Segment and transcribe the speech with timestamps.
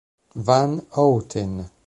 [0.45, 1.53] Van Houten